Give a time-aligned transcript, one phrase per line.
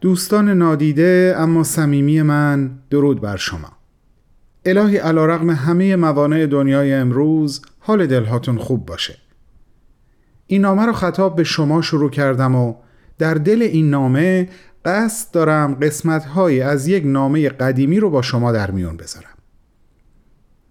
[0.00, 3.72] دوستان نادیده اما صمیمی من درود بر شما.
[4.64, 9.18] الهی علا همه موانع دنیای امروز حال دلهاتون خوب باشه.
[10.46, 12.74] این نامه رو خطاب به شما شروع کردم و
[13.18, 14.48] در دل این نامه
[14.84, 16.26] قصد دارم قسمت
[16.64, 19.34] از یک نامه قدیمی رو با شما در میون بذارم.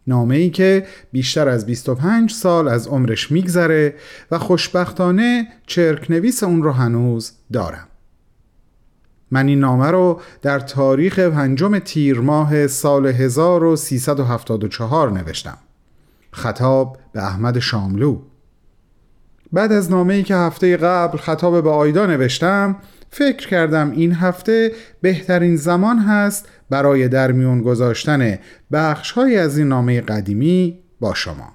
[0.08, 3.96] نامه ای که بیشتر از 25 سال از عمرش میگذره
[4.32, 7.88] و خوشبختانه چرک نویس اون رو هنوز دارم.
[9.32, 15.58] من این نامه رو در تاریخ پنجم تیر ماه سال 1374 نوشتم.
[16.32, 18.22] خطاب به احمد شاملو.
[19.54, 22.76] بعد از نامه ای که هفته قبل خطاب به آیدا نوشتم
[23.10, 28.40] فکر کردم این هفته بهترین زمان هست برای در میون گذاشتن
[28.72, 31.54] بخش از این نامه قدیمی با شما.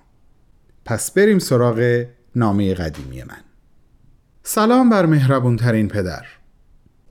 [0.84, 2.04] پس بریم سراغ
[2.36, 3.40] نامه قدیمی من.
[4.42, 6.26] سلام بر مهربون ترین پدر.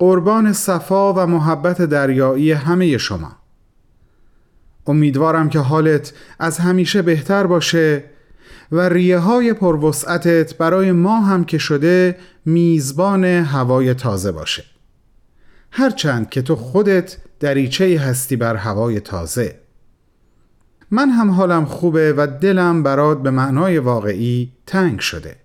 [0.02, 3.32] قربان صفا و محبت دریایی همه شما.
[4.88, 8.04] امیدوارم که حالت از همیشه بهتر باشه
[8.72, 14.64] و ریه های پروسعتت برای ما هم که شده میزبان هوای تازه باشه.
[15.72, 19.60] هرچند که تو خودت دریچه هستی بر هوای تازه.
[20.92, 25.41] من هم حالم خوبه و دلم برات به معنای واقعی تنگ شده.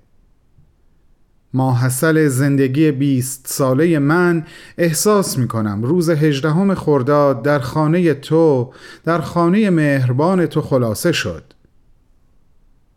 [1.57, 4.45] ماحصل زندگی بیست ساله من
[4.79, 8.73] احساس می کنم روز هجدهم خرداد در خانه تو
[9.05, 11.43] در خانه مهربان تو خلاصه شد.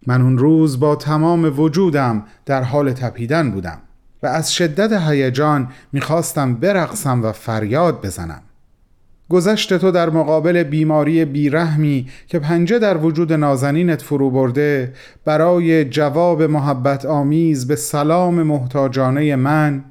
[0.07, 3.77] من اون روز با تمام وجودم در حال تپیدن بودم
[4.23, 8.41] و از شدت هیجان می‌خواستم برقصم و فریاد بزنم.
[9.29, 14.93] گذشت تو در مقابل بیماری بیرحمی که پنجه در وجود نازنینت فرو برده
[15.25, 19.83] برای جواب محبت آمیز به سلام محتاجانه من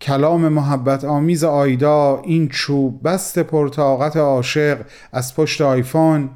[0.00, 4.78] کلام محبت آمیز آیدا این چوب بست پرتاقت عاشق
[5.12, 6.30] از پشت آیفون.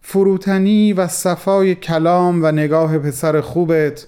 [0.00, 4.06] فروتنی و صفای کلام و نگاه پسر خوبت.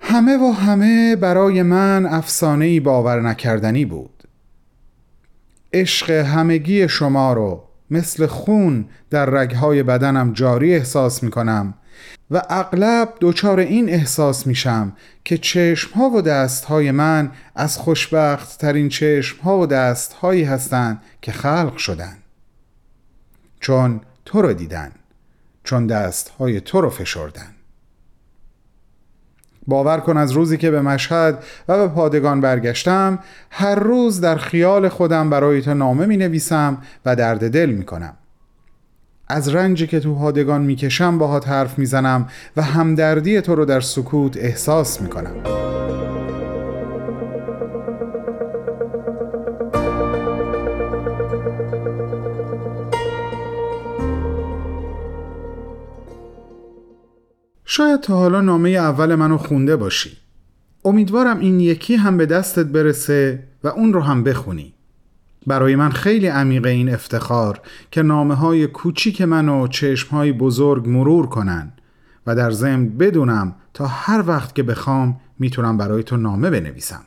[0.00, 4.21] همه و همه برای من افسانه باور نکردنی بود.
[5.72, 11.74] عشق همگی شما رو مثل خون در رگهای بدنم جاری احساس می کنم
[12.30, 14.92] و اغلب دچار این احساس میشم
[15.24, 20.44] که چشم ها و دست های من از خوشبخت ترین چشم ها و دست هایی
[20.44, 22.16] هستند که خلق شدن.
[23.60, 24.92] چون تو رو دیدن
[25.64, 27.54] چون دست های تو رو فشردن.
[29.66, 33.18] باور کن از روزی که به مشهد و به پادگان برگشتم
[33.50, 38.14] هر روز در خیال خودم برای تو نامه می نویسم و درد دل می کنم
[39.28, 43.64] از رنجی که تو پادگان می کشم باهات حرف می زنم و همدردی تو رو
[43.64, 45.61] در سکوت احساس می کنم
[57.74, 60.16] شاید تا حالا نامه اول منو خونده باشی.
[60.84, 64.74] امیدوارم این یکی هم به دستت برسه و اون رو هم بخونی.
[65.46, 70.88] برای من خیلی عمیقه این افتخار که نامه های کوچیک من و چشم های بزرگ
[70.88, 71.72] مرور کنن
[72.26, 77.02] و در ضمن بدونم تا هر وقت که بخوام می‌تونم برای تو نامه بنویسم.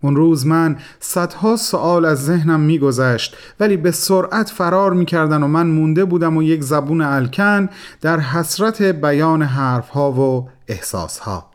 [0.00, 5.66] اون روز من صدها سوال از ذهنم میگذشت ولی به سرعت فرار می‌کردن و من
[5.66, 7.68] مونده بودم و یک زبون الکن
[8.00, 11.50] در حسرت بیان حرفها و احساسها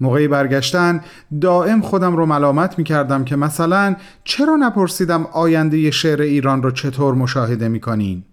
[0.00, 1.00] موقعی برگشتن
[1.40, 7.68] دائم خودم رو ملامت می‌کردم که مثلا چرا نپرسیدم آینده شعر ایران رو چطور مشاهده
[7.68, 8.24] می‌کنین؟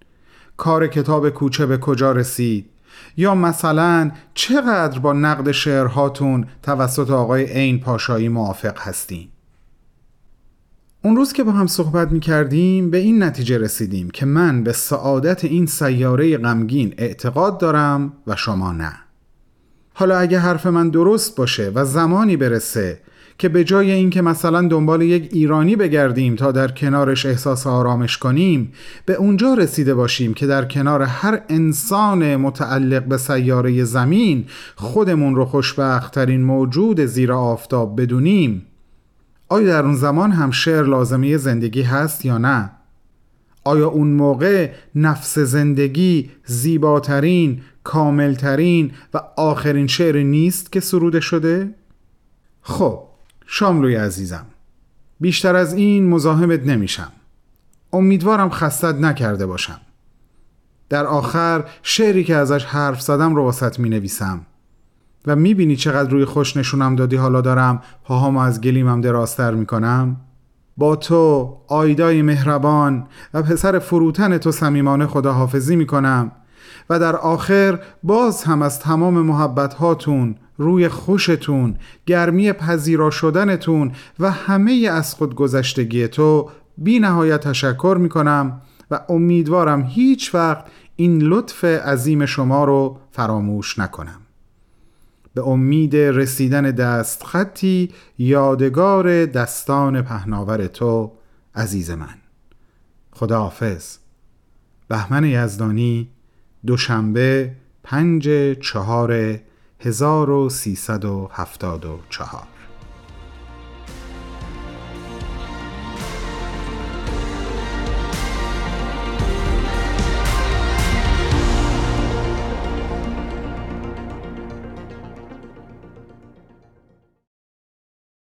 [0.57, 2.74] کار کتاب کوچه به کجا رسید؟
[3.17, 9.31] یا مثلا چقدر با نقد شعرهاتون توسط آقای عین پاشایی موافق هستیم
[11.01, 14.71] اون روز که با هم صحبت می کردیم به این نتیجه رسیدیم که من به
[14.73, 18.93] سعادت این سیاره غمگین اعتقاد دارم و شما نه.
[19.93, 22.99] حالا اگه حرف من درست باشه و زمانی برسه
[23.37, 28.71] که به جای اینکه مثلا دنبال یک ایرانی بگردیم تا در کنارش احساس آرامش کنیم
[29.05, 34.45] به اونجا رسیده باشیم که در کنار هر انسان متعلق به سیاره زمین
[34.75, 38.65] خودمون رو خوشبختترین موجود زیر آفتاب بدونیم
[39.49, 42.71] آیا در اون زمان هم شعر لازمه زندگی هست یا نه؟
[43.63, 51.75] آیا اون موقع نفس زندگی زیباترین، کاملترین و آخرین شعر نیست که سروده شده؟
[52.61, 53.03] خب
[53.45, 54.45] شاملوی عزیزم
[55.19, 57.11] بیشتر از این مزاحمت نمیشم.
[57.93, 59.79] امیدوارم خستت نکرده باشم.
[60.89, 64.41] در آخر شعری که ازش حرف زدم رو واسط می نویسم
[65.27, 69.65] و می بینی چقدر روی خوش نشونم دادی حالا دارم پاهامو از گلیمم درازتر می
[69.65, 70.17] کنم
[70.77, 76.31] با تو آیدای مهربان و پسر فروتن تو صمیمانه خداحافظی می کنم
[76.89, 81.75] و در آخر باز هم از تمام محبت هاتون روی خوشتون
[82.05, 88.61] گرمی پذیرا شدنتون و همه از خود گذشتگی تو بی نهایت تشکر می کنم
[88.91, 90.65] و امیدوارم هیچ وقت
[90.95, 94.21] این لطف عظیم شما رو فراموش نکنم.
[95.33, 101.11] به امید رسیدن دست خطی یادگار دستان پهناور تو
[101.55, 102.15] عزیز من.
[103.11, 103.97] خداحافظ.
[104.87, 106.09] بهمن یزدانی
[106.65, 107.51] دوشنبه
[107.83, 108.29] پنج
[108.59, 109.39] چهار
[109.79, 112.54] 1374